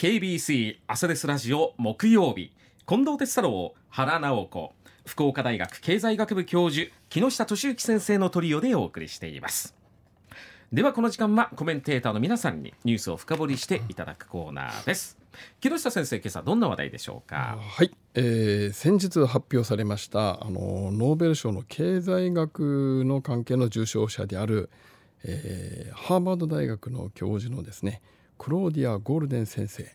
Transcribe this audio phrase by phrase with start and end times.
[0.00, 2.54] KBC 朝ですラジオ木曜日。
[2.86, 4.72] 近藤哲太郎原直子。
[5.04, 9.76] 福岡大学経済学部教授木下俊之先生のトリオでお送りしています。
[10.72, 15.18] ではこの時間はコメンテーターの皆さんにニュースを深掘りしていただくコーナーです。
[15.60, 17.58] 木下先生今朝どんな話題でしょうか？
[17.60, 24.70] はい、えー、先日発表されましたあのノーベル賞の経済学の関係の受賞者である、
[25.24, 28.00] えー、ハーバード大学の教授のですね
[28.40, 29.94] クローディア・ゴールデン先生。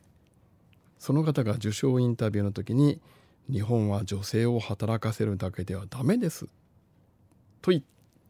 [0.99, 3.01] その方が受賞インタビューの時に
[3.51, 6.47] 日本は女性を働かせるだけではダメです。
[7.63, 7.71] と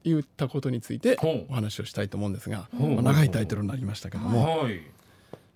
[0.06, 1.18] 言ったことについて
[1.50, 4.80] お話をしたいと思うんですが、まあ、長いタイトルになりましたけども、はい、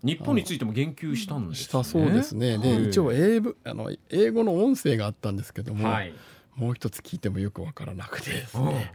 [0.03, 2.57] 日本についても言及したんです、ね、したそうですね。
[2.57, 6.13] で、はい、一応英語あの英語の音声があったんですけども、はい、
[6.55, 8.91] もう一つ聞いてもよくわからなくてですね。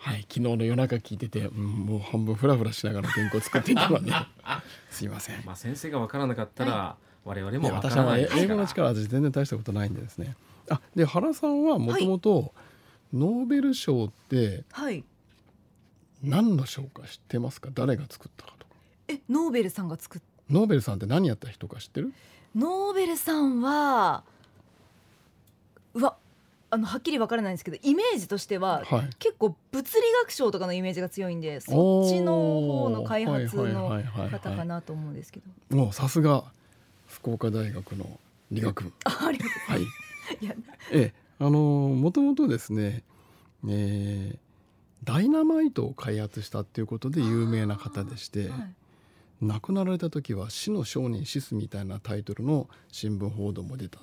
[0.00, 4.12] はい、昨日の夜中聞いてて、うん、もう半分フラフラしながら原稿作っていたので
[4.90, 5.42] すいません。
[5.44, 10.36] まあ先生がわからなかったら、はい、我々も私は英語の力私全然大したことないんでですね。
[10.70, 12.54] あで原さんはもともと
[13.12, 14.64] ノーベル賞って
[16.22, 17.70] 何の賞か知ってますか？
[17.74, 18.72] 誰が作ったかとか。
[19.08, 22.12] えノーベルさんが作っノーベルさんって何やった人か知ってる？
[22.54, 24.22] ノーベルさんは
[25.94, 26.16] うわ
[26.70, 35.76] あのはっきりわからないんですけどイメージとしては、はい、結構物理学賞とかのイメージが強いんでそっちの方の開発の方かなと思うんですけど。
[35.76, 36.44] もうさすが
[37.06, 38.92] 福岡大学の理学部。
[39.04, 39.54] あありがとう。
[39.70, 43.04] ございます、はい、 ええあのもともとですね、
[43.68, 44.38] えー、
[45.04, 48.74] ダイナマイトを開発したっていうことで有名な方でして、はい、
[49.42, 54.02] 亡くなられた時は「死の商人死す」みたいなタイトルの新聞報道も出たん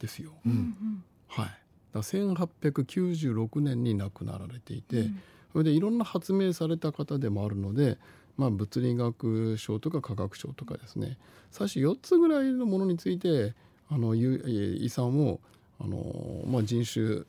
[0.00, 0.32] ですよ。
[0.44, 1.52] うん、はい、だ
[2.00, 7.98] 1896年に亡くなられていて、うん、それでいろんな発明された方でもあるので、
[8.36, 11.18] まあ、物理学賞とか科学賞とかですね。
[11.50, 13.54] 最初4つぐらいのものについて
[13.90, 15.38] あの遺産を
[15.78, 17.24] あの、まあ、人種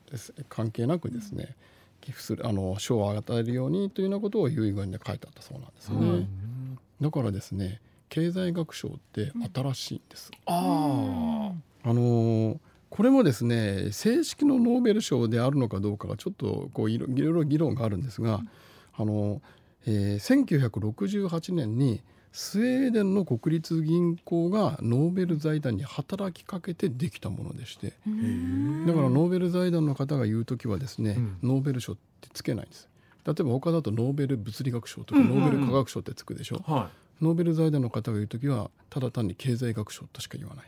[0.48, 1.56] 関係なくですね、
[2.00, 5.96] 寄付するあの賞を与えるようにというようなことを遺言で書いてあったそうなんですね。
[5.98, 6.78] うん。
[7.00, 10.30] だからですね経済学賞って新しいんです。
[10.46, 11.52] うん、あ
[11.82, 12.60] あの
[12.94, 18.48] これもですね正式のノーベル賞であるのかどうかがちょっとこういろいろ議論があるんですが、うん、
[18.94, 19.42] あの、
[19.84, 32.88] えー、1968年にスウェーデンの国立銀行がノーベル財団に働きかけてできたものでしてだからノーベル財団の方が言う時はですね、うん、ノーベル賞ってつけないんです。
[33.26, 36.88] 例えば他だとノーベル物理学賞とかノーベル科学賞ってつくでしょ、うんうんうん、
[37.20, 40.66] ノーベル財団の方が言う時はただ単に経済学賞としか言わない。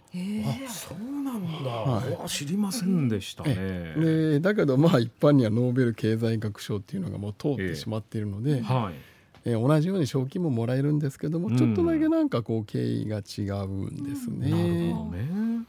[0.66, 3.54] あそうなんだ、はい、知りませんでしたね。
[3.96, 8.94] でだけどまあ一般にはノーベル経済学賞っていうのがもう通ってしまっているので、はい。
[9.48, 14.50] えー、同じように賞金ももらえるんですけども、うん、ちょっとだけなんかこう経緯が違うんですね。
[14.50, 15.66] なるほどね。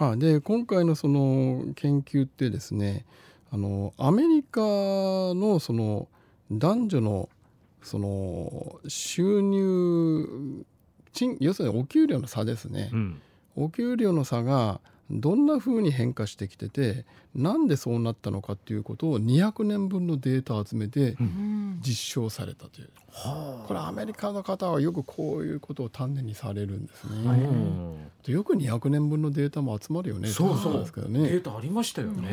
[0.00, 3.04] あで今回のその研究ってですね
[3.52, 6.08] あのアメリカのその
[6.50, 7.28] 男女の
[7.82, 10.64] その収入
[11.12, 13.22] 賃要するにお給料の差ですね、うん、
[13.56, 14.80] お給料の差が
[15.10, 17.04] どんなふうに変化してきてて
[17.34, 21.16] なんでそうなったのかっていうことを200年分のデータを集めて
[21.80, 22.90] 実証されたという、
[23.26, 27.12] うん、これアメリカの方はよくこういうことを丹念にされるんですね。
[28.26, 30.28] うん、よく200年分のデータも集まるよね。
[30.28, 30.78] そうそう。
[30.78, 31.28] ですけどね。
[31.28, 32.30] データありましたよね。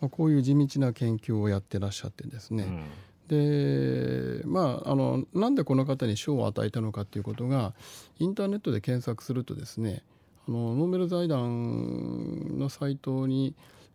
[0.00, 2.84] まあ、こういう地道な研究をやってらっしゃってですね、
[3.28, 7.74] でまああのなんでこの方に賞を与えたのかということが
[8.18, 10.02] インターネットで検索するとですね
[10.48, 13.54] あのノーベル財団のサイトに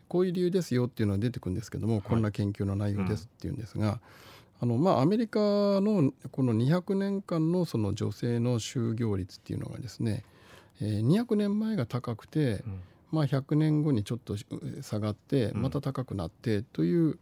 [0.10, 4.00] こういう理由ですよっていうのが出てくるんですけども、はい、こんな研究の内容ですっていうんですが、
[4.62, 10.26] うん、あのまあ、アメリカのこの200年間のその女性の就業率っていうのがですね、
[10.82, 12.82] えー、200年前が高くて、うん、
[13.14, 14.36] まあ、100年後にちょっと
[14.82, 17.18] 下がってまた高くなってという、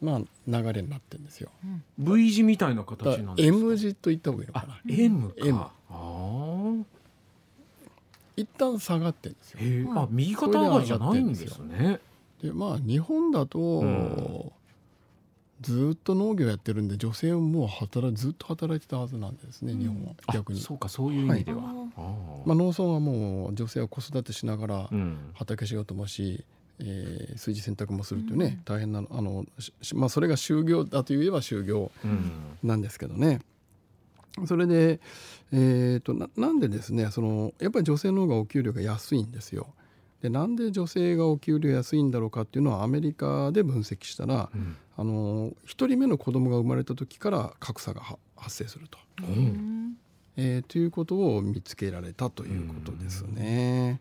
[0.00, 1.50] まあ、流れになってるんですよ。
[1.98, 4.80] V 字みたいな形なんですか？M 字と言った方がいいのかな。
[4.88, 5.70] M か。
[5.88, 6.86] M
[8.36, 9.60] 一旦下がってるんですよ。
[9.96, 12.00] あ右肩上がりじゃないんですね。
[12.42, 14.52] でまあ日本だと、うん、
[15.62, 20.60] ずっと農業やってるんで女性ももう働ずっと働いてたはずなんですね、うん、日本は逆に。
[20.60, 21.62] そうかそういう意味では。
[21.62, 21.74] はい、
[22.46, 24.90] まあ、農村はもう女性は子育てしながら
[25.32, 26.44] 畑仕事もし、
[26.78, 29.46] えー、炊事洗濯もするというね、うん、大変なあの、
[29.94, 31.90] まあ、それが就業だといえば就業
[32.62, 33.40] なんですけどね。
[34.44, 35.00] それで、
[35.52, 39.68] えーと、ななんでですねそのやっぱり女性の方がお給料が安いんですよ。
[40.20, 48.02] でなんで女性がお給料安いんだろうかっていうのはアメリカで分析したら、うん、あの1人目の子供が生まれた時から格差が
[48.36, 48.98] 発生すると。
[49.22, 49.96] うん
[50.38, 54.00] えー、ということを見つけられたということですね。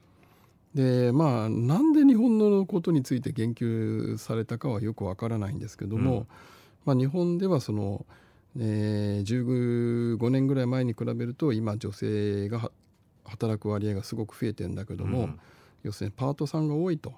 [0.75, 6.27] でまあなんで日本のことについて言及されたかはよくわからないんですけども、うん、
[6.83, 8.06] まあ、日本ではその、
[8.60, 12.69] えー、15年ぐらい前に比べると今女性が
[13.24, 15.39] 働く割合がすごく増えてるんだけども、うん、
[15.83, 17.13] 要するにパートさんが多いと。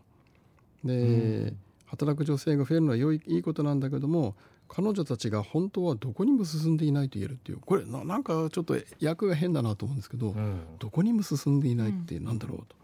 [0.83, 1.57] で、うん、
[1.87, 4.35] 働く女性が増えるのは良いいいことなんだけども
[4.67, 7.59] 彼女たちが本当はどこにも進んでいないと言えるっていう。
[7.59, 12.75] これななんかちょっと役が変だなと思うんですけど、うん、どこにも進んでいないって何だろうと。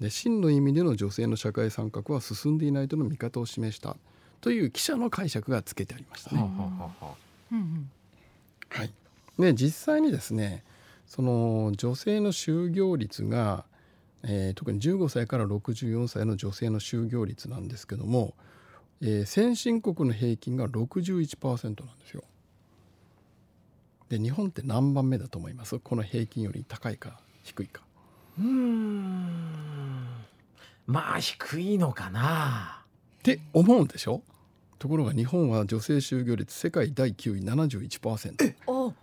[0.00, 3.96] で真の意味での女性の社会参画は進んでいないとの見方を示した
[4.40, 6.40] という記者の解釈がつけてありましたね。
[8.70, 8.92] はい、
[9.38, 10.64] で実際にですね
[11.06, 13.64] その女性の就業率が、
[14.22, 18.34] えー、特に15歳から64歳の女性の就業率なんですけども、
[19.02, 22.22] えー、先進国の平均が61%なんですよ。
[24.08, 25.78] で日本って何番目だと思います？
[25.78, 27.82] この平均より高いか低いか。
[28.38, 30.06] うん。
[30.86, 32.82] まあ低いのかな。
[33.18, 34.22] って思うんでしょ？
[34.78, 38.94] ところが日本は女性就業率世界第9位71%あ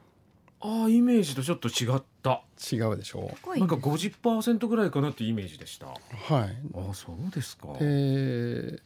[0.59, 2.41] あイメージとちょっと違った。
[2.73, 3.31] 違うでしょ？
[3.45, 5.87] うなんか50%ぐらいかなっていうイメージでした。
[5.87, 5.93] は
[6.45, 6.57] い。
[6.73, 7.73] あそうですか。
[7.79, 8.81] で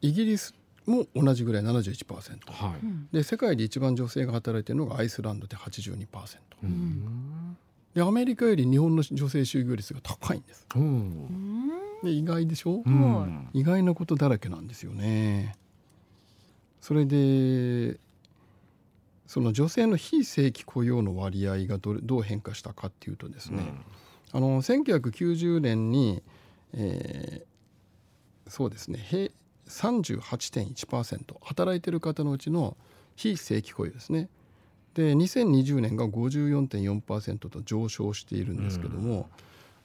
[0.00, 0.54] イギリス
[0.86, 2.74] も同じぐらい71%、は
[3.12, 6.06] い、で世界で一番女性が働いているのがアイスランドで82%、
[6.64, 7.29] うん、
[7.94, 10.66] でアメリカより日本の女性就業率が高いんです。
[12.02, 15.54] で意外でしょ、うん、意外なことだらけなんですよね。
[16.80, 17.98] それで
[19.26, 23.62] その女性の非正規雇用の割合がどどう変化したかっていうとですね、
[24.32, 26.22] うん、あの1990年に、
[26.72, 28.98] えー、そうですね
[29.68, 32.76] 38.1%働いてる方のうちの
[33.14, 34.28] 非正規雇用ですね
[34.94, 39.28] で2020年が54.4%と上昇しているんですけども、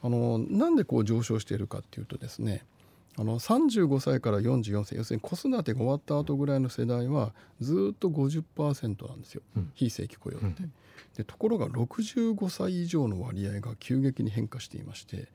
[0.03, 2.65] うん、あのなんでこう上昇しているかっていうとですね
[3.17, 10.63] あの35歳から44歳要するに子育てが終わった後ぐらいの世代はずっと50%なんですよ、うん、非正規雇用って。
[10.63, 10.73] うん、
[11.15, 15.29] でところが65歳以上の割合が急激に変化していまして、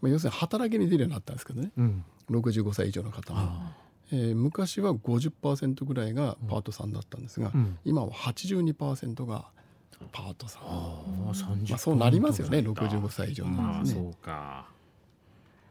[0.00, 3.81] まあ、要するに働きに出るようになったんですけどね、うん、65歳以上の方も。
[4.12, 9.46] えー、昔は50%ぐらいがパートさんだったんですが、うん、今は82%が
[10.12, 14.02] パートさん、あまあ、そうなりますよね65歳以上なんですね。
[14.02, 14.66] そうか。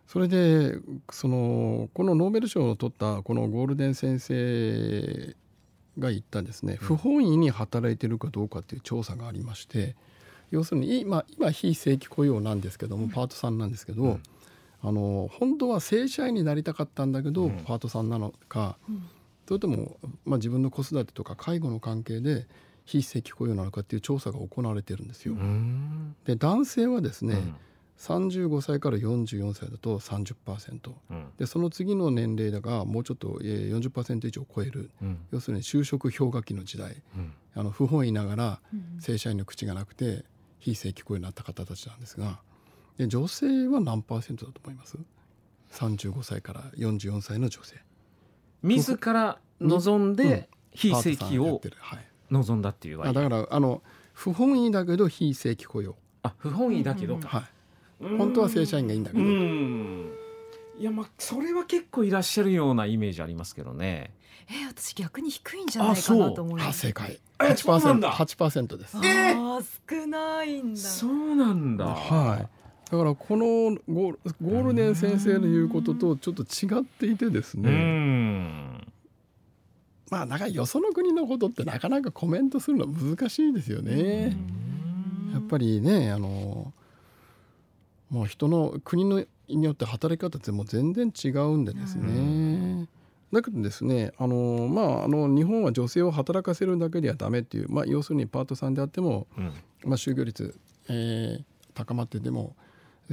[0.07, 0.77] それで
[1.09, 5.35] そのこのノーベル賞を取ったこのゴールデン先生
[5.97, 9.95] が言ったですね、不本意に働いてるかどうかっていう調査がありまして
[10.49, 14.19] 要するに今今非正規雇用なんですけどもパートさんなんですけど、
[14.83, 18.77] あの本当は正社員になりたかったんだけど、パートさんなのか、
[19.47, 22.47] それとも、まあ、自分の子育てとか介護の関係で
[22.85, 25.35] 非正規雇用なのかっていう調査が行われてるんですよ。
[26.25, 27.55] で男性はですね、うん、
[27.97, 38.59] 35歳から44歳だと30%、うん、でその次の年齢だがもうちょっと40%以上超える、うん、要するに就職氷河期の時代、うん、あの不本意ながら
[38.99, 40.25] 正社員の口がなくて
[40.59, 42.39] 非正規雇用になった方たちなんですが。
[42.97, 44.97] で女性は何パーセントだと思います
[45.71, 47.81] ？35歳から44歳の女性。
[48.63, 51.61] 自ら望んで非正規を
[52.29, 53.81] 望んだっていう割合、だからあの
[54.13, 55.95] 不本意だけど非正規雇用。
[56.23, 57.43] あ不本意だけど、はい。
[58.17, 59.23] 本当は正社員がいいんだけど。
[60.79, 64.13] いやまあそれは結構いらっしゃるようなイメージありますけどね。
[64.49, 66.79] えー、私逆に低いんじゃないかなと思います。
[66.79, 67.19] 正解。
[67.39, 68.97] 8%, 8%です。
[68.97, 70.79] えー、少ないんだ。
[70.79, 71.85] そうなんだ。
[71.85, 72.60] はい
[72.91, 73.45] だからこの
[73.87, 78.81] ゴールデン先生の言うこととちょっと違っていてですね。
[80.09, 84.35] まあなんかよその国のことってなかなかコメントするの難しいですよね。
[85.31, 86.73] やっぱりねあの
[88.09, 92.89] もう人の国のによって働き方ってもう全然違うんでですね。
[93.31, 99.45] だけどですねあの、まあ、あの日本は女性を働かせるだけではダメっていう、まあ、要するにパートさんであっても、うん、
[99.85, 100.53] まあ、就業率、
[100.89, 101.43] えー、
[101.73, 102.53] 高まってでも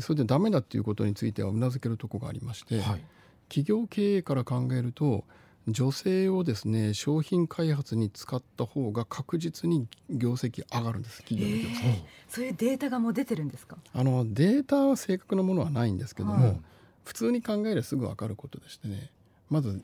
[0.01, 3.05] それでダメだっていうことについてはうなずけるところがありまして、はい、
[3.49, 5.25] 企業経営から考えると
[5.67, 13.77] 女性をですね商品開発に使った方が確実に業績上がるんです企業の業績、えー、そういうデータがもう出てるんですか？
[13.93, 16.61] あのデータは正確なものはないんですけども、はい、
[17.05, 19.11] 普通に考えればすぐ分かることでしてね
[19.51, 19.83] まず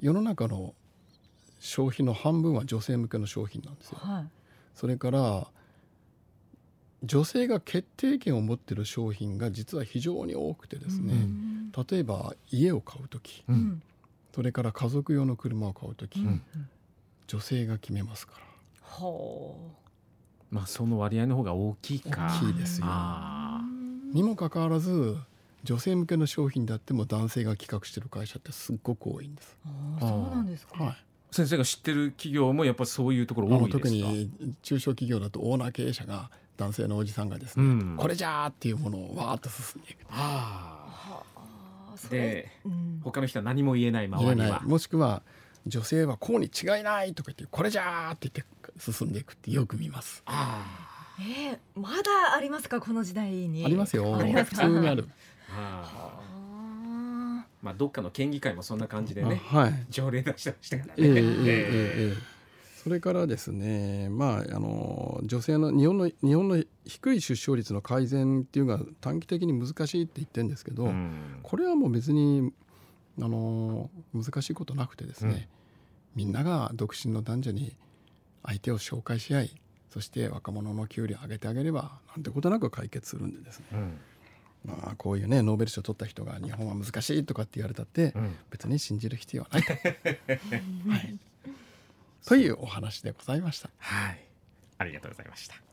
[0.00, 0.74] 世の中の
[1.60, 3.98] 消費の半分は女性向けの商品なんですよ。
[4.00, 4.28] はい、
[4.74, 5.46] それから
[7.04, 13.82] 女性が決定権を持っている商品が実は非常に多くてですね、うん、例えば家を買う時、うん、
[14.34, 16.42] それから家族用の車を買う時、うん、
[17.28, 18.44] 女性が決めますから。
[20.50, 22.38] まあその割合の方が大きいか。
[22.40, 22.86] 大きいですよ。
[24.12, 25.16] にもかかわらず
[25.62, 29.56] 女性向けの商品であっても男性が企画してる会社ってすっごく多いんです。
[30.00, 30.96] そうなんですか、はい。
[31.30, 33.78] 先生が知ってる企業もやっぱそういうところ多いですか？
[33.78, 34.30] 特に
[34.62, 39.98] 中小企業だとオーナー経営者が男性のおじさんがですね、うん、これじゃーっていうものをわーっと進んでいく。
[40.10, 41.22] あ
[42.10, 45.22] で、うん、他の人は何も言えない周りはもしくは
[45.66, 48.46] 女性はこうに違いないとか言ってこれじゃーって言っ
[48.76, 50.22] て進んでいくってよく見ます。
[50.26, 50.64] あ
[51.20, 53.64] えー、まだありますかこの時代に。
[53.64, 54.14] ありますよ。
[54.14, 55.08] 普通にある。
[55.48, 56.28] はあ。
[57.60, 60.94] まあ、どっかの県議会もそんな感じでね、はい、条例出してましたからね。
[60.98, 62.16] えー、えー、えー、
[62.88, 72.50] それからですね、まあ、あの女性の日本の日本の低い出生率の改善っていうのが短期的に難しいって言ってるんですけど、うん、これはもう別に
[73.20, 75.50] あの難しいことなくてですね、
[76.16, 77.76] うん、みんなが独身の男女に
[78.42, 79.54] 相手を紹介し合い
[79.90, 83.98] そして若者の給料を上げてあげればなんてことなく解決するんでですね、うん。
[84.64, 89.72] まあ、こういうねノーベル賞を取った人が日本は難しいとかって言われたって、うん、別に信じる必要はないと。
[90.88, 91.18] はい、
[92.26, 93.70] というお話でございました。
[93.78, 94.24] はい、
[94.78, 95.67] ありがとうございました。